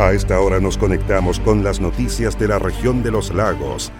[0.00, 3.92] A esta hora nos conectamos con las noticias de la región de los lagos.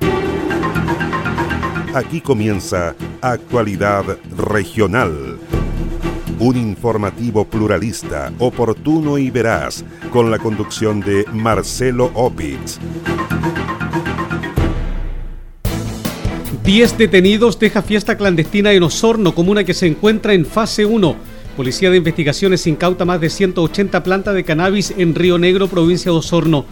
[1.95, 5.39] Aquí comienza Actualidad Regional.
[6.39, 12.79] Un informativo pluralista, oportuno y veraz, con la conducción de Marcelo Opitz.
[16.65, 21.17] Diez detenidos deja fiesta clandestina en Osorno, comuna que se encuentra en fase 1.
[21.61, 26.17] Policía de Investigaciones incauta más de 180 plantas de cannabis en Río Negro, provincia de
[26.17, 26.65] Osorno.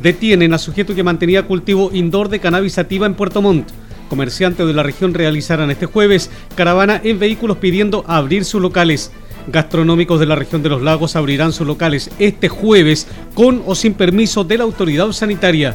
[0.00, 3.70] Detienen a sujeto que mantenía cultivo indoor de cannabis sativa en Puerto Montt.
[4.08, 9.10] Comerciantes de la región realizarán este jueves caravana en vehículos pidiendo abrir sus locales.
[9.48, 13.94] Gastronómicos de la región de los lagos abrirán sus locales este jueves con o sin
[13.94, 15.74] permiso de la autoridad sanitaria.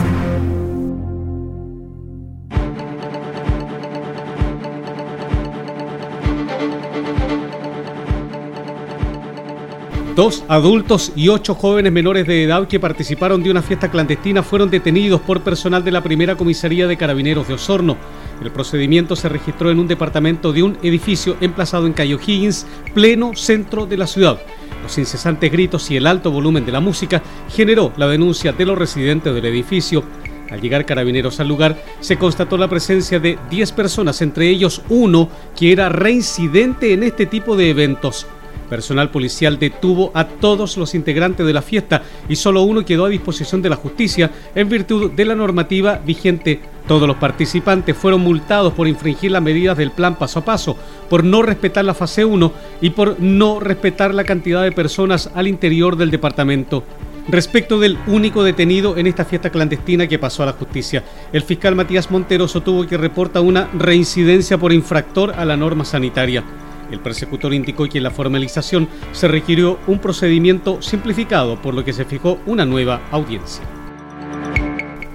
[10.15, 14.69] Dos adultos y ocho jóvenes menores de edad que participaron de una fiesta clandestina fueron
[14.69, 17.95] detenidos por personal de la primera comisaría de carabineros de Osorno.
[18.43, 23.31] El procedimiento se registró en un departamento de un edificio emplazado en Cayo Higgins, pleno
[23.35, 24.37] centro de la ciudad.
[24.83, 28.77] Los incesantes gritos y el alto volumen de la música generó la denuncia de los
[28.77, 30.03] residentes del edificio.
[30.49, 35.29] Al llegar carabineros al lugar, se constató la presencia de 10 personas, entre ellos uno
[35.57, 38.27] que era reincidente en este tipo de eventos.
[38.71, 43.09] Personal policial detuvo a todos los integrantes de la fiesta y solo uno quedó a
[43.09, 46.61] disposición de la justicia en virtud de la normativa vigente.
[46.87, 50.77] Todos los participantes fueron multados por infringir las medidas del plan paso a paso,
[51.09, 55.49] por no respetar la fase 1 y por no respetar la cantidad de personas al
[55.49, 56.85] interior del departamento.
[57.27, 61.03] Respecto del único detenido en esta fiesta clandestina que pasó a la justicia,
[61.33, 66.45] el fiscal Matías Montero sostuvo que reporta una reincidencia por infractor a la norma sanitaria.
[66.91, 71.93] El persecutor indicó que en la formalización se requirió un procedimiento simplificado, por lo que
[71.93, 73.63] se fijó una nueva audiencia.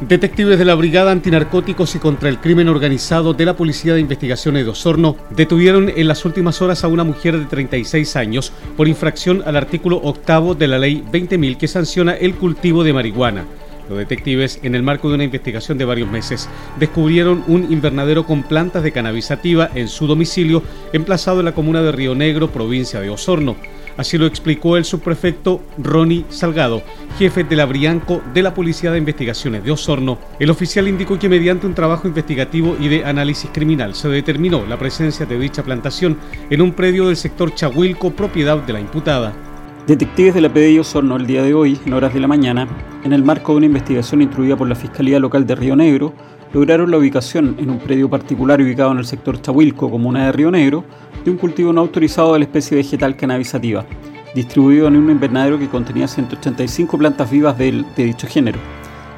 [0.00, 4.64] Detectives de la Brigada Antinarcóticos y contra el Crimen Organizado de la Policía de Investigaciones
[4.64, 9.42] de Osorno detuvieron en las últimas horas a una mujer de 36 años por infracción
[9.46, 13.46] al artículo octavo de la Ley 20.000 que sanciona el cultivo de marihuana.
[13.88, 16.48] Los detectives, en el marco de una investigación de varios meses,
[16.78, 21.92] descubrieron un invernadero con plantas de cannabisativa en su domicilio, emplazado en la comuna de
[21.92, 23.56] Río Negro, provincia de Osorno.
[23.96, 26.82] Así lo explicó el subprefecto Ronnie Salgado,
[27.18, 30.18] jefe de la Brianco de la Policía de Investigaciones de Osorno.
[30.38, 34.78] El oficial indicó que mediante un trabajo investigativo y de análisis criminal se determinó la
[34.78, 36.18] presencia de dicha plantación
[36.50, 39.55] en un predio del sector Chahuilco, propiedad de la imputada.
[39.86, 42.66] Detectives de la PDI Osorno el día de hoy, en horas de la mañana,
[43.04, 46.12] en el marco de una investigación instruida por la Fiscalía Local de Río Negro,
[46.52, 50.50] lograron la ubicación en un predio particular ubicado en el sector Chahuilco, comuna de Río
[50.50, 50.84] Negro,
[51.24, 53.86] de un cultivo no autorizado de la especie vegetal cannabisativa,
[54.34, 58.58] distribuido en un invernadero que contenía 185 plantas vivas de, de dicho género,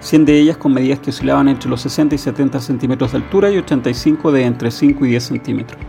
[0.00, 3.50] 100 de ellas con medidas que oscilaban entre los 60 y 70 centímetros de altura
[3.50, 5.80] y 85 de entre 5 y 10 centímetros.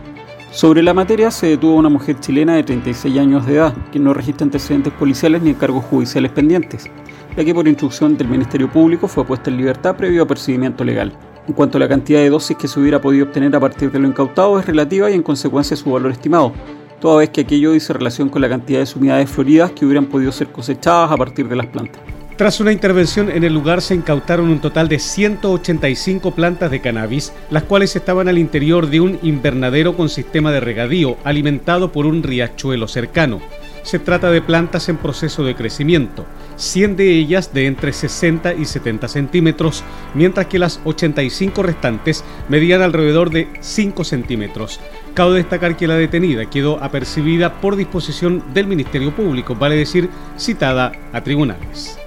[0.52, 4.12] Sobre la materia se detuvo una mujer chilena de 36 años de edad, que no
[4.12, 6.90] registra antecedentes policiales ni encargos judiciales pendientes,
[7.36, 11.12] ya que por instrucción del Ministerio Público fue puesta en libertad previo a percibimiento legal.
[11.46, 14.00] En cuanto a la cantidad de dosis que se hubiera podido obtener a partir de
[14.00, 16.52] lo incautado es relativa y en consecuencia su valor estimado,
[17.00, 20.32] toda vez que aquello dice relación con la cantidad de unidades floridas que hubieran podido
[20.32, 22.02] ser cosechadas a partir de las plantas.
[22.40, 27.34] Tras una intervención en el lugar se incautaron un total de 185 plantas de cannabis,
[27.50, 32.22] las cuales estaban al interior de un invernadero con sistema de regadío alimentado por un
[32.22, 33.42] riachuelo cercano.
[33.82, 36.24] Se trata de plantas en proceso de crecimiento,
[36.56, 39.84] 100 de ellas de entre 60 y 70 centímetros,
[40.14, 44.80] mientras que las 85 restantes medían alrededor de 5 centímetros.
[45.12, 50.08] Cabe destacar que la detenida quedó apercibida por disposición del Ministerio Público, vale decir,
[50.38, 51.99] citada a tribunales.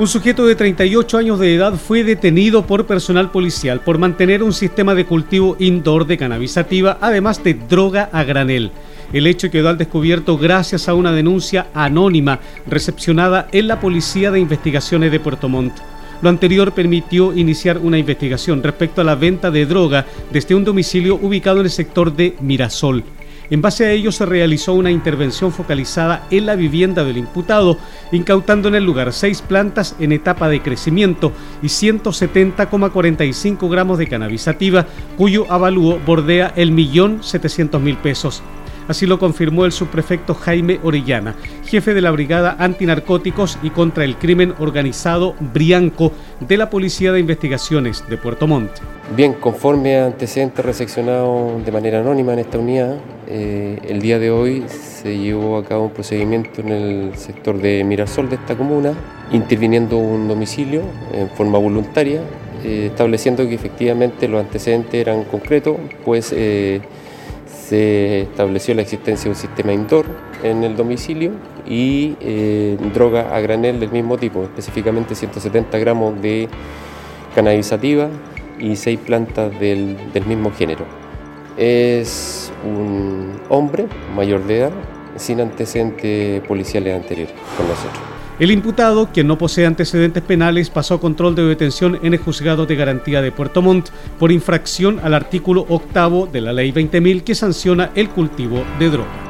[0.00, 4.54] Un sujeto de 38 años de edad fue detenido por personal policial por mantener un
[4.54, 8.70] sistema de cultivo indoor de cannabisativa, además de droga a granel.
[9.12, 14.40] El hecho quedó al descubierto gracias a una denuncia anónima recepcionada en la Policía de
[14.40, 15.74] Investigaciones de Puerto Montt.
[16.22, 21.16] Lo anterior permitió iniciar una investigación respecto a la venta de droga desde un domicilio
[21.16, 23.04] ubicado en el sector de Mirasol.
[23.50, 27.78] En base a ello se realizó una intervención focalizada en la vivienda del imputado,
[28.12, 34.86] incautando en el lugar seis plantas en etapa de crecimiento y 170,45 gramos de cannabisativa,
[35.16, 38.40] cuyo avalúo bordea el millón setecientos mil pesos.
[38.88, 41.34] Así lo confirmó el subprefecto Jaime Orellana,
[41.66, 47.20] jefe de la Brigada Antinarcóticos y contra el Crimen Organizado Brianco de la Policía de
[47.20, 48.70] Investigaciones de Puerto Montt.
[49.16, 52.96] Bien, conforme a antecedentes recepcionados de manera anónima en esta unidad,
[53.28, 57.82] eh, el día de hoy se llevó a cabo un procedimiento en el sector de
[57.84, 58.92] Mirasol de esta comuna,
[59.32, 62.22] interviniendo un domicilio en forma voluntaria,
[62.64, 66.80] eh, estableciendo que efectivamente los antecedentes eran concretos, pues eh,
[67.70, 70.04] se estableció la existencia de un sistema indoor
[70.42, 71.30] en el domicilio
[71.64, 72.16] y
[72.92, 76.48] droga a granel del mismo tipo, específicamente 170 gramos de
[77.32, 78.08] cannabisativa
[78.58, 80.84] y seis plantas del, del mismo género.
[81.56, 83.86] Es un hombre
[84.16, 84.72] mayor de edad
[85.14, 88.19] sin antecedentes policiales anteriores con nosotros.
[88.40, 92.64] El imputado, quien no posee antecedentes penales, pasó a control de detención en el juzgado
[92.64, 97.34] de garantía de Puerto Montt por infracción al artículo octavo de la ley 20.000 que
[97.34, 99.29] sanciona el cultivo de droga.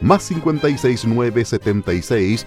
[0.00, 2.46] más 569 76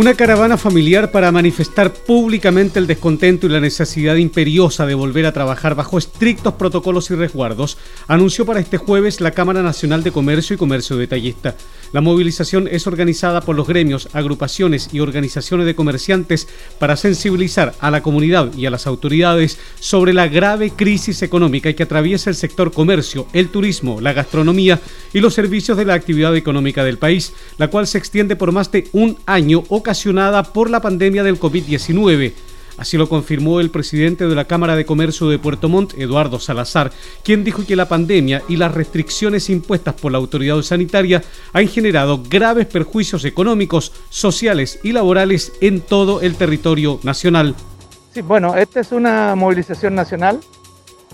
[0.00, 5.34] Una caravana familiar para manifestar públicamente el descontento y la necesidad imperiosa de volver a
[5.34, 7.76] trabajar bajo estrictos protocolos y resguardos
[8.08, 11.54] anunció para este jueves la Cámara Nacional de Comercio y Comercio Detallista.
[11.92, 16.48] La movilización es organizada por los gremios, agrupaciones y organizaciones de comerciantes
[16.78, 21.82] para sensibilizar a la comunidad y a las autoridades sobre la grave crisis económica que
[21.82, 24.80] atraviesa el sector comercio, el turismo, la gastronomía
[25.12, 28.72] y los servicios de la actividad económica del país, la cual se extiende por más
[28.72, 32.32] de un año ocasionada por la pandemia del COVID-19.
[32.78, 36.92] Así lo confirmó el presidente de la Cámara de Comercio de Puerto Montt, Eduardo Salazar,
[37.24, 42.22] quien dijo que la pandemia y las restricciones impuestas por la autoridad sanitaria han generado
[42.22, 47.56] graves perjuicios económicos, sociales y laborales en todo el territorio nacional.
[48.14, 50.38] Sí, bueno, esta es una movilización nacional.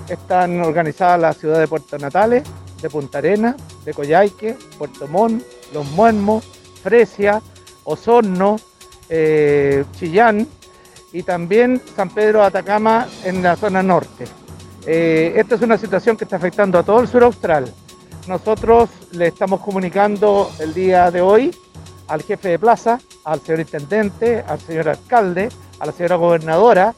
[0.06, 2.42] Están organizadas las ciudades de Puerto Natales,
[2.82, 3.56] de Punta Arena,
[3.86, 5.42] de Coyhaique, Puerto Montt,
[5.72, 6.44] Los Muermos,
[6.82, 7.40] Fresia,
[7.86, 8.56] Osorno,
[9.08, 10.46] eh, Chillán,
[11.12, 14.26] y también San Pedro de Atacama en la zona norte.
[14.86, 17.72] Eh, esta es una situación que está afectando a todo el sur austral.
[18.28, 21.56] Nosotros le estamos comunicando el día de hoy
[22.08, 26.94] al jefe de plaza, al señor intendente, al señor alcalde, a la señora gobernadora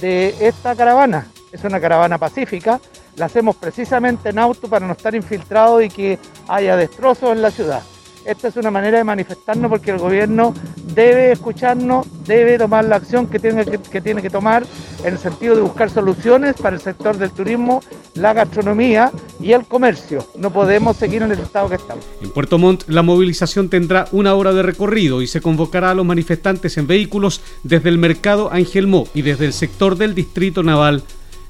[0.00, 1.26] de esta caravana.
[1.50, 2.80] Es una caravana pacífica,
[3.16, 6.18] la hacemos precisamente en auto para no estar infiltrados y que
[6.48, 7.82] haya destrozos en la ciudad.
[8.24, 10.54] Esta es una manera de manifestarnos porque el gobierno
[10.94, 14.64] debe escucharnos, debe tomar la acción que tiene que, tomar
[15.04, 17.82] en el sentido de buscar soluciones para el sector del turismo,
[18.14, 19.10] la gastronomía
[19.40, 20.26] y el comercio.
[20.36, 22.04] No podemos seguir en el estado que estamos.
[22.20, 26.06] En Puerto Montt la movilización tendrá una hora de recorrido y se convocará a los
[26.06, 31.02] manifestantes en vehículos desde el mercado Angelmó y desde el sector del distrito naval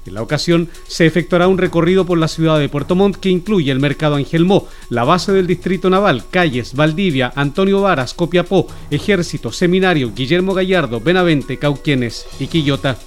[0.05, 3.71] en la ocasión se efectuará un recorrido por la ciudad de Puerto Montt que incluye
[3.71, 10.11] el mercado Angelmó, la base del distrito naval, calles, Valdivia, Antonio Varas, Copiapó, Ejército, Seminario,
[10.13, 12.97] Guillermo Gallardo, Benavente, Cauquienes y Quillota.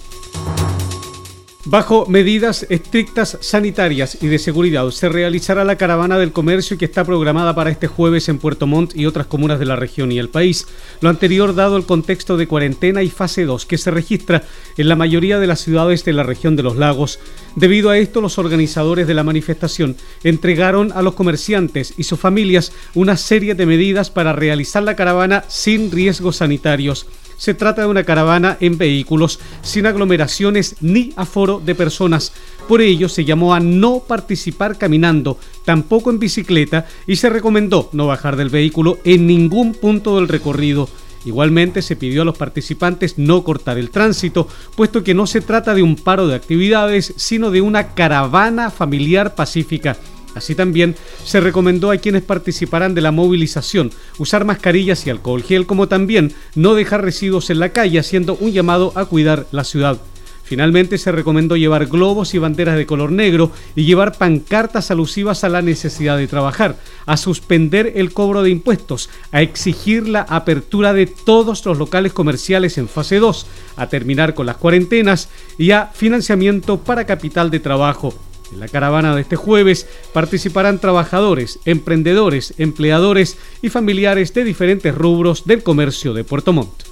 [1.69, 7.05] Bajo medidas estrictas sanitarias y de seguridad, se realizará la caravana del comercio que está
[7.05, 10.29] programada para este jueves en Puerto Montt y otras comunas de la región y el
[10.29, 10.69] país.
[11.01, 14.45] Lo anterior dado el contexto de cuarentena y fase 2 que se registra
[14.77, 17.19] en la mayoría de las ciudades de la región de los lagos.
[17.57, 22.71] Debido a esto, los organizadores de la manifestación entregaron a los comerciantes y sus familias
[22.95, 27.09] una serie de medidas para realizar la caravana sin riesgos sanitarios.
[27.37, 32.33] Se trata de una caravana en vehículos sin aglomeraciones ni aforo de personas.
[32.69, 38.07] Por ello se llamó a no participar caminando, tampoco en bicicleta y se recomendó no
[38.07, 40.89] bajar del vehículo en ningún punto del recorrido.
[41.27, 45.75] Igualmente se pidió a los participantes no cortar el tránsito, puesto que no se trata
[45.75, 49.97] de un paro de actividades, sino de una caravana familiar pacífica.
[50.37, 55.65] Así también se recomendó a quienes participarán de la movilización usar mascarillas y alcohol gel,
[55.65, 59.99] como también no dejar residuos en la calle, haciendo un llamado a cuidar la ciudad.
[60.45, 65.49] Finalmente se recomendó llevar globos y banderas de color negro y llevar pancartas alusivas a
[65.49, 66.77] la necesidad de trabajar,
[67.07, 72.77] a suspender el cobro de impuestos, a exigir la apertura de todos los locales comerciales
[72.77, 78.15] en fase 2, a terminar con las cuarentenas y a financiamiento para capital de trabajo.
[78.53, 85.45] En la caravana de este jueves participarán trabajadores, emprendedores, empleadores y familiares de diferentes rubros
[85.45, 86.85] del comercio de Puerto Montt.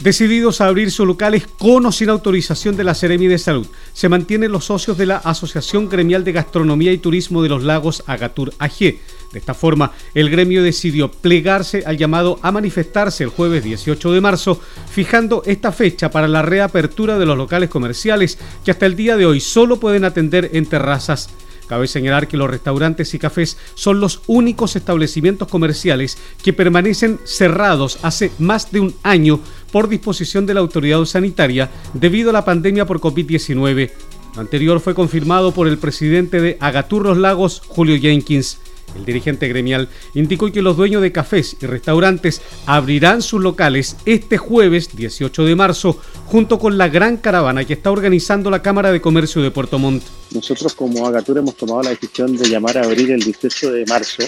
[0.00, 4.08] Decididos a abrir sus locales con o sin autorización de la Seremi de Salud, se
[4.08, 8.54] mantienen los socios de la Asociación Gremial de Gastronomía y Turismo de los Lagos Agatur
[8.58, 8.94] AG
[9.32, 14.20] de esta forma, el gremio decidió plegarse al llamado a manifestarse el jueves 18 de
[14.20, 14.60] marzo,
[14.90, 19.26] fijando esta fecha para la reapertura de los locales comerciales que hasta el día de
[19.26, 21.30] hoy solo pueden atender en terrazas.
[21.68, 28.00] Cabe señalar que los restaurantes y cafés son los únicos establecimientos comerciales que permanecen cerrados
[28.02, 29.38] hace más de un año
[29.70, 33.92] por disposición de la autoridad sanitaria debido a la pandemia por COVID-19.
[34.34, 38.58] Lo anterior fue confirmado por el presidente de Agaturros Lagos, Julio Jenkins.
[38.96, 44.38] El dirigente gremial indicó que los dueños de cafés y restaurantes abrirán sus locales este
[44.38, 49.00] jueves 18 de marzo junto con la gran caravana que está organizando la Cámara de
[49.00, 50.02] Comercio de Puerto Montt.
[50.32, 54.22] Nosotros como Agatur hemos tomado la decisión de llamar a abrir el 18 de marzo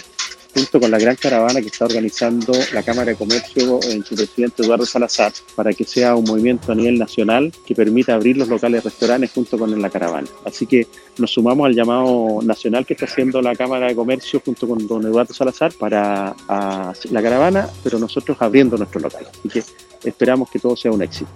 [0.54, 4.62] junto con la gran caravana que está organizando la Cámara de Comercio en su presidente
[4.62, 8.84] Eduardo Salazar, para que sea un movimiento a nivel nacional que permita abrir los locales
[8.84, 10.28] restaurantes junto con la caravana.
[10.44, 10.86] Así que
[11.18, 15.04] nos sumamos al llamado nacional que está haciendo la Cámara de Comercio junto con don
[15.04, 19.28] Eduardo Salazar para la caravana, pero nosotros abriendo nuestros locales.
[19.38, 19.62] Así que
[20.04, 21.30] esperamos que todo sea un éxito.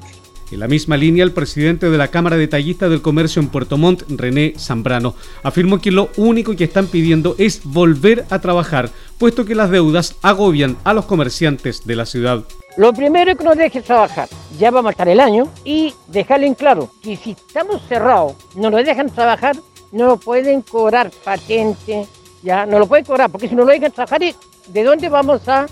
[0.52, 4.04] En la misma línea, el presidente de la Cámara Detallista del Comercio en Puerto Montt,
[4.08, 9.56] René Zambrano, afirmó que lo único que están pidiendo es volver a trabajar, puesto que
[9.56, 12.44] las deudas agobian a los comerciantes de la ciudad.
[12.76, 14.28] Lo primero es que nos dejen trabajar.
[14.56, 18.70] Ya vamos a estar el año y dejarle en claro que si estamos cerrados, no
[18.70, 19.56] nos dejan trabajar,
[19.90, 22.06] no lo pueden cobrar patente,
[22.44, 25.66] ya no lo pueden cobrar, porque si no lo dejan trabajar, ¿de dónde vamos a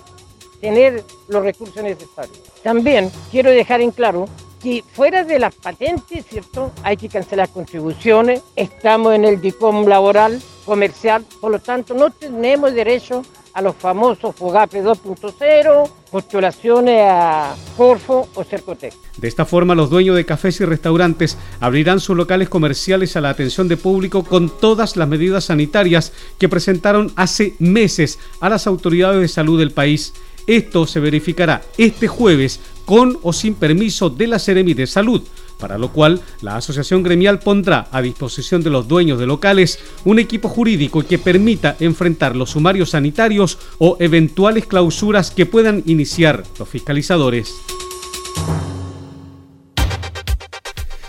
[0.60, 2.38] tener los recursos necesarios?
[2.64, 4.26] También quiero dejar en claro
[4.64, 6.72] que fuera de las patentes, ¿cierto?
[6.82, 12.72] Hay que cancelar contribuciones, estamos en el DICOM laboral, comercial, por lo tanto no tenemos
[12.72, 13.20] derecho
[13.52, 18.94] a los famosos FOGAPE 2.0, postulaciones a Corfo o Cercotec.
[19.18, 23.28] De esta forma, los dueños de cafés y restaurantes abrirán sus locales comerciales a la
[23.28, 29.20] atención de público con todas las medidas sanitarias que presentaron hace meses a las autoridades
[29.20, 30.14] de salud del país.
[30.46, 35.22] Esto se verificará este jueves con o sin permiso de la Seremi de Salud,
[35.58, 40.18] para lo cual la Asociación Gremial pondrá a disposición de los dueños de locales un
[40.18, 46.68] equipo jurídico que permita enfrentar los sumarios sanitarios o eventuales clausuras que puedan iniciar los
[46.68, 47.54] fiscalizadores.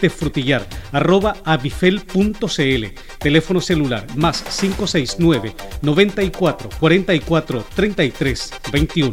[0.00, 2.84] de frutillar arroba avifel.cl.
[3.18, 9.12] Teléfono celular más 569 94 44 33 21.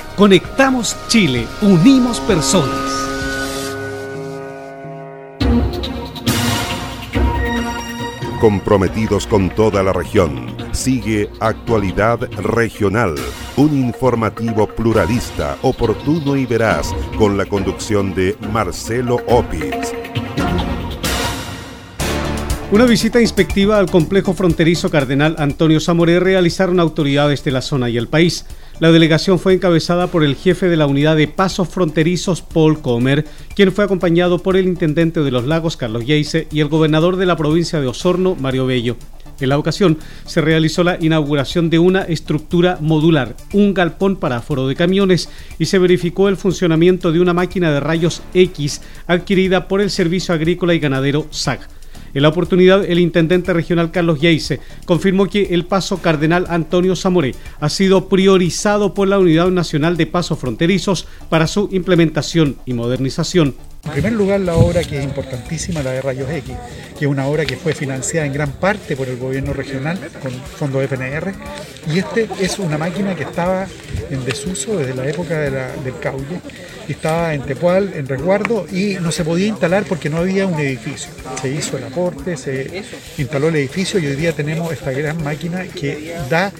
[0.17, 2.69] Conectamos Chile, unimos personas.
[8.39, 13.15] Comprometidos con toda la región, sigue Actualidad Regional,
[13.55, 19.93] un informativo pluralista, oportuno y veraz, con la conducción de Marcelo Opitz.
[22.71, 27.97] Una visita inspectiva al complejo fronterizo Cardenal Antonio Zamoré realizaron autoridades de la zona y
[27.97, 28.45] el país.
[28.81, 33.25] La delegación fue encabezada por el jefe de la unidad de pasos fronterizos, Paul Comer,
[33.55, 37.27] quien fue acompañado por el intendente de los lagos, Carlos Yeise, y el gobernador de
[37.27, 38.97] la provincia de Osorno, Mario Bello.
[39.39, 44.67] En la ocasión se realizó la inauguración de una estructura modular, un galpón para aforo
[44.67, 49.81] de camiones y se verificó el funcionamiento de una máquina de rayos X adquirida por
[49.81, 51.67] el Servicio Agrícola y Ganadero SAG.
[52.13, 57.35] En la oportunidad, el intendente regional Carlos Yeise confirmó que el paso Cardenal Antonio Zamoré
[57.59, 63.55] ha sido priorizado por la Unidad Nacional de Pasos Fronterizos para su implementación y modernización.
[63.83, 66.55] En primer lugar, la obra que es importantísima, la de Rayos X,
[66.97, 70.31] que es una obra que fue financiada en gran parte por el gobierno regional con
[70.31, 71.33] fondos FNR,
[71.87, 73.67] y este es una máquina que estaba
[74.09, 76.39] en desuso desde la época del caule
[76.91, 81.09] estaba en Tepual, en resguardo, y no se podía instalar porque no había un edificio.
[81.41, 82.83] Se hizo el aporte, se
[83.17, 86.51] instaló el edificio y hoy día tenemos esta gran máquina que da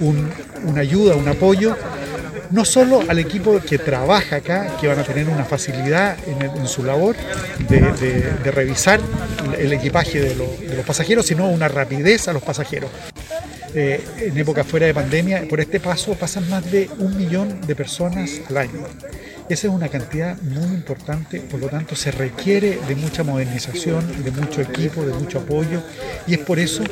[0.00, 1.76] una ayuda, un apoyo
[2.50, 6.84] no solo al equipo que trabaja acá, que van a tener una facilidad en, su
[6.84, 7.16] labor
[7.68, 9.00] de, revisar
[9.58, 12.90] el equipaje de, los pasajeros, sino una rapidez a los pasajeros.
[13.72, 17.76] Eh, en época fuera de pandemia, por este paso pasan más de un millón de
[17.76, 18.80] personas al año.
[19.50, 24.30] Esa es una cantidad muy importante, por lo tanto se requiere de mucha modernización, de
[24.30, 25.82] mucho equipo, de mucho apoyo
[26.28, 26.84] y es por eso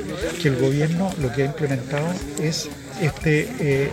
[0.43, 2.09] que el gobierno lo que ha implementado
[2.43, 2.69] es
[3.01, 3.93] este eh,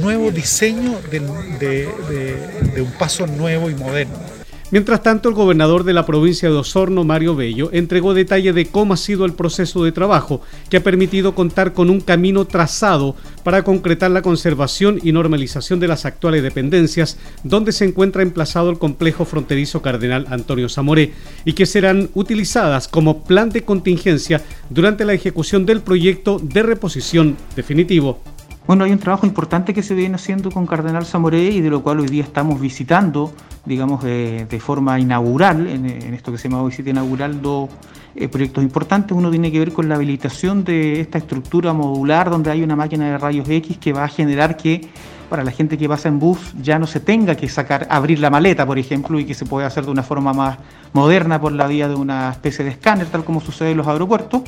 [0.00, 4.43] nuevo diseño de un paso nuevo y moderno.
[4.70, 8.94] Mientras tanto, el gobernador de la provincia de Osorno, Mario Bello, entregó detalle de cómo
[8.94, 13.62] ha sido el proceso de trabajo que ha permitido contar con un camino trazado para
[13.62, 19.26] concretar la conservación y normalización de las actuales dependencias donde se encuentra emplazado el complejo
[19.26, 21.12] fronterizo Cardenal Antonio Zamoré
[21.44, 27.36] y que serán utilizadas como plan de contingencia durante la ejecución del proyecto de reposición
[27.54, 28.33] definitivo.
[28.66, 31.82] Bueno, hay un trabajo importante que se viene haciendo con Cardenal Zamoré y de lo
[31.82, 33.30] cual hoy día estamos visitando,
[33.66, 37.68] digamos, de, forma inaugural, en, esto que se llama visita inaugural, dos
[38.16, 39.14] eh, proyectos importantes.
[39.14, 43.04] Uno tiene que ver con la habilitación de esta estructura modular donde hay una máquina
[43.04, 44.88] de rayos X que va a generar que
[45.28, 48.30] para la gente que pasa en bus ya no se tenga que sacar, abrir la
[48.30, 50.56] maleta, por ejemplo, y que se pueda hacer de una forma más
[50.94, 54.40] moderna por la vía de una especie de escáner, tal como sucede en los aeropuertos,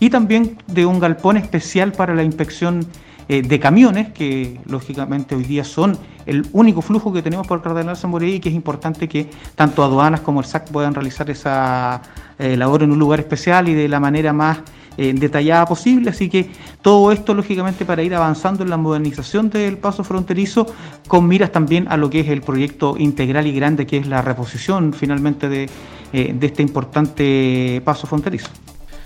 [0.00, 2.88] y también de un galpón especial para la inspección
[3.32, 7.96] eh, de camiones, que lógicamente hoy día son el único flujo que tenemos por Cardenal
[7.96, 12.02] Zamoré y que es importante que tanto aduanas como el SAC puedan realizar esa
[12.38, 14.58] eh, labor en un lugar especial y de la manera más
[14.98, 16.10] eh, detallada posible.
[16.10, 16.50] Así que
[16.82, 20.66] todo esto, lógicamente, para ir avanzando en la modernización del paso fronterizo,
[21.08, 24.20] con miras también a lo que es el proyecto integral y grande que es la
[24.20, 25.70] reposición finalmente de
[26.12, 28.50] este importante paso fronterizo.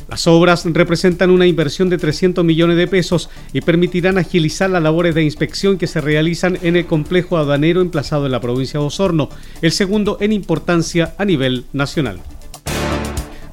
[0.08, 5.16] Las obras representan una inversión de 300 millones de pesos y permitirán agilizar las labores
[5.16, 9.28] de inspección que se realizan en el complejo aduanero emplazado en la provincia de Osorno,
[9.62, 12.20] el segundo en importancia a nivel nacional.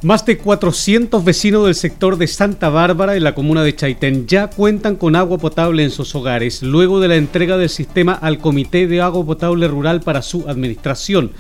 [0.04, 4.50] Más de 400 vecinos del sector de Santa Bárbara en la comuna de Chaitén ya
[4.50, 8.86] cuentan con agua potable en sus hogares luego de la entrega del sistema al Comité
[8.86, 11.32] de Agua Potable Rural para su administración.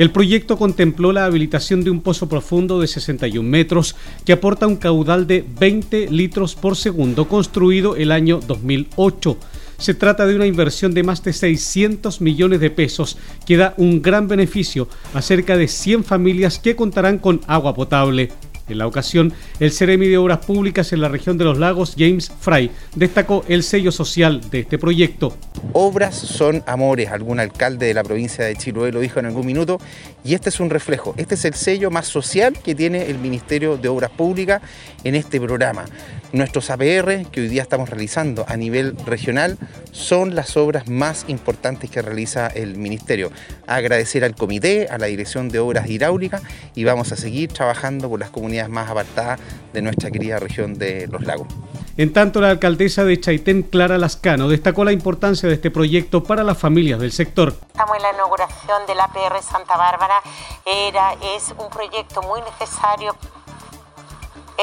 [0.00, 4.76] El proyecto contempló la habilitación de un pozo profundo de 61 metros que aporta un
[4.76, 9.36] caudal de 20 litros por segundo construido el año 2008.
[9.76, 14.00] Se trata de una inversión de más de 600 millones de pesos que da un
[14.00, 18.30] gran beneficio a cerca de 100 familias que contarán con agua potable.
[18.70, 22.32] En la ocasión, el Ceremi de Obras Públicas en la región de los lagos, James
[22.40, 25.36] Fry, destacó el sello social de este proyecto.
[25.72, 29.78] Obras son amores, algún alcalde de la provincia de Chiloé lo dijo en algún minuto,
[30.24, 33.76] y este es un reflejo, este es el sello más social que tiene el Ministerio
[33.76, 34.62] de Obras Públicas
[35.04, 35.84] en este programa.
[36.32, 39.58] Nuestros APR que hoy día estamos realizando a nivel regional
[39.90, 43.32] son las obras más importantes que realiza el Ministerio.
[43.66, 46.42] Agradecer al comité, a la Dirección de Obras Hidráulicas
[46.76, 49.40] y vamos a seguir trabajando por las comunidades más apartadas
[49.72, 51.48] de nuestra querida región de Los Lagos.
[51.96, 56.44] En tanto, la alcaldesa de Chaitén, Clara Lascano, destacó la importancia de este proyecto para
[56.44, 57.54] las familias del sector.
[57.66, 60.20] Estamos en la inauguración del APR Santa Bárbara.
[60.64, 63.14] Era, es un proyecto muy necesario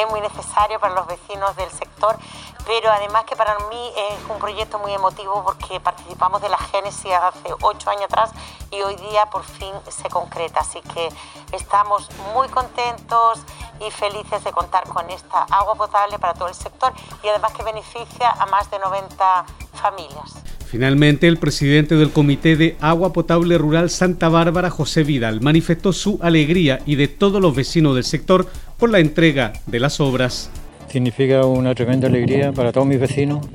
[0.04, 2.18] es muy necesario para los vecinos del sector,
[2.66, 7.12] pero además que para mí es un proyecto muy emotivo porque participamos de la génesis
[7.12, 8.32] hace ocho años atrás
[8.72, 10.62] y hoy día por fin se concreta.
[10.62, 11.10] Así que
[11.56, 13.40] estamos muy contentos
[13.86, 16.92] y felices de contar con esta agua potable para todo el sector
[17.24, 20.44] y además que beneficia a más de 90 familias.
[20.68, 26.20] Finalmente, el presidente del Comité de Agua Potable Rural Santa Bárbara, José Vidal, manifestó su
[26.22, 30.52] alegría y de todos los vecinos del sector por la entrega de las obras.
[30.90, 33.46] Significa una tremenda alegría para todos mis vecinos,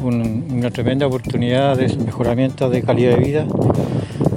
[0.00, 3.46] una tremenda oportunidad de mejoramiento de calidad de vida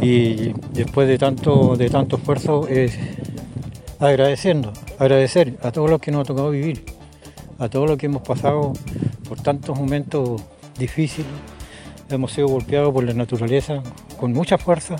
[0.01, 2.97] y después de tanto, de tanto esfuerzo es
[3.99, 6.83] agradeciendo, agradecer a todos los que nos ha tocado vivir,
[7.57, 8.73] a todos los que hemos pasado
[9.27, 10.41] por tantos momentos
[10.77, 11.27] difíciles
[12.09, 13.81] hemos sido golpeados por la naturaleza
[14.19, 14.95] con mucha fuerza,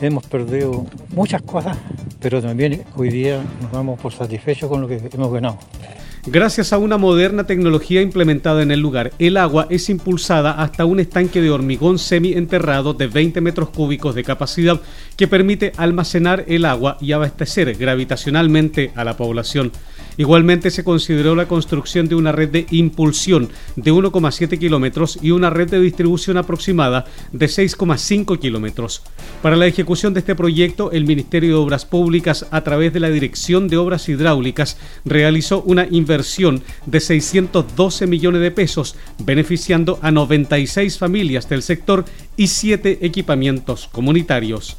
[0.00, 1.76] hemos perdido muchas cosas,
[2.20, 5.58] pero también hoy día nos damos por satisfechos con lo que hemos ganado.
[6.24, 11.00] Gracias a una moderna tecnología implementada en el lugar, el agua es impulsada hasta un
[11.00, 14.80] estanque de hormigón semi-enterrado de 20 metros cúbicos de capacidad
[15.16, 19.72] que permite almacenar el agua y abastecer gravitacionalmente a la población.
[20.16, 25.50] Igualmente se consideró la construcción de una red de impulsión de 1,7 kilómetros y una
[25.50, 29.02] red de distribución aproximada de 6,5 kilómetros.
[29.40, 33.10] Para la ejecución de este proyecto, el Ministerio de Obras Públicas, a través de la
[33.10, 40.98] Dirección de Obras Hidráulicas, realizó una inversión de 612 millones de pesos, beneficiando a 96
[40.98, 42.04] familias del sector
[42.36, 44.76] y 7 equipamientos comunitarios.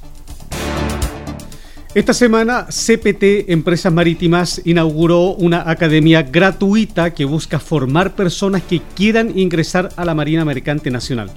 [1.96, 9.38] Esta semana, CPT Empresas Marítimas inauguró una academia gratuita que busca formar personas que quieran
[9.38, 11.30] ingresar a la Marina Mercante Nacional.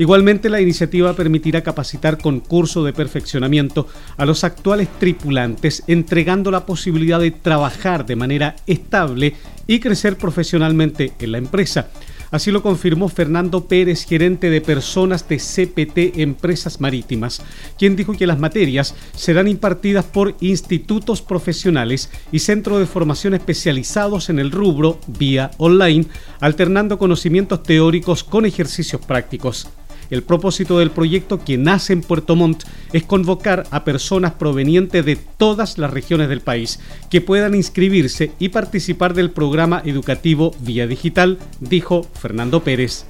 [0.00, 6.66] Igualmente, la iniciativa permitirá capacitar con curso de perfeccionamiento a los actuales tripulantes, entregando la
[6.66, 9.34] posibilidad de trabajar de manera estable
[9.68, 11.88] y crecer profesionalmente en la empresa.
[12.30, 17.42] Así lo confirmó Fernando Pérez, gerente de personas de CPT Empresas Marítimas,
[17.76, 24.30] quien dijo que las materias serán impartidas por institutos profesionales y centros de formación especializados
[24.30, 26.06] en el rubro vía online,
[26.40, 29.68] alternando conocimientos teóricos con ejercicios prácticos.
[30.10, 35.16] El propósito del proyecto que nace en Puerto Montt es convocar a personas provenientes de
[35.16, 41.38] todas las regiones del país que puedan inscribirse y participar del programa educativo vía digital,
[41.60, 43.04] dijo Fernando Pérez.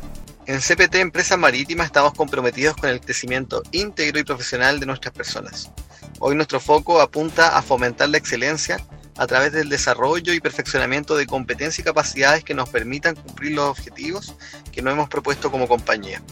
[0.47, 5.71] En CPT Empresas Marítimas estamos comprometidos con el crecimiento íntegro y profesional de nuestras personas.
[6.19, 8.79] Hoy nuestro foco apunta a fomentar la excelencia
[9.17, 13.69] a través del desarrollo y perfeccionamiento de competencias y capacidades que nos permitan cumplir los
[13.69, 14.35] objetivos
[14.73, 16.23] que nos hemos propuesto como compañía.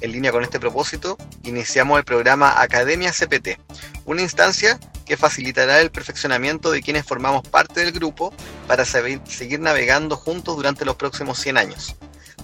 [0.00, 3.58] En línea con este propósito, iniciamos el programa Academia CPT,
[4.04, 8.34] una instancia que facilitará el perfeccionamiento de quienes formamos parte del grupo
[8.66, 11.96] para seguir navegando juntos durante los próximos 100 años,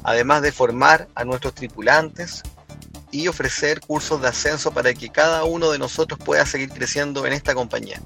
[0.02, 2.42] además de formar a nuestros tripulantes
[3.10, 7.34] y ofrecer cursos de ascenso para que cada uno de nosotros pueda seguir creciendo en
[7.34, 8.00] esta compañía.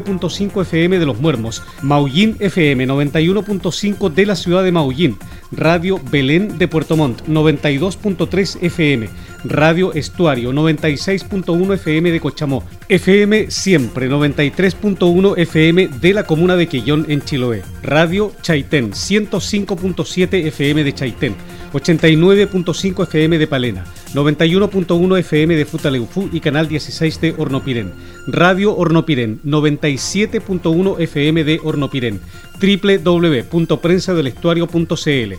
[0.00, 5.16] FM de Los Muermos, Maullín FM 91.5 de la ciudad de Maullín,
[5.52, 9.08] Radio Belén de Puerto Montt 92.3 FM,
[9.44, 17.06] Radio Estuario 96.1 FM de Cochamó, FM Siempre 93.1 FM de la comuna de Quillón
[17.08, 21.34] en Chiloé, Radio Chaitén 105.7 FM de Chaitén,
[21.72, 27.92] 89.5 FM de Palena, 91.1 FM de Futaleufú y Canal 16 de Hornopirén,
[28.26, 32.20] Radio Hornopirén 97.1 FM de Hornopirén,
[32.60, 35.34] www.prensadelestuario.cl,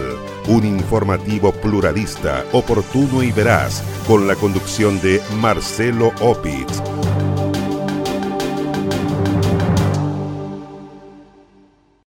[0.48, 6.82] un informativo pluralista, oportuno y veraz, con la conducción de Marcelo Opitz.